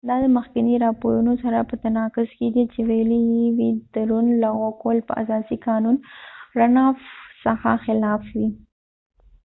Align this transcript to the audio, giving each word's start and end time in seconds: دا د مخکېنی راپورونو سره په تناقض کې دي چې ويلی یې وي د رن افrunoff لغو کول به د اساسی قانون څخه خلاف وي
دا 0.09 0.15
د 0.23 0.25
مخکېنی 0.37 0.75
راپورونو 0.85 1.33
سره 1.43 1.67
په 1.69 1.75
تناقض 1.83 2.29
کې 2.37 2.47
دي 2.55 2.63
چې 2.73 2.79
ويلی 2.89 3.21
یې 3.33 3.45
وي 3.57 3.69
د 3.93 3.95
رن 4.09 4.27
افrunoff 4.31 4.39
لغو 4.43 4.69
کول 4.81 4.97
به 5.07 5.13
د 5.15 5.17
اساسی 5.21 5.57
قانون 5.67 5.95
څخه 7.43 7.69
خلاف 7.85 8.23
وي 8.35 8.49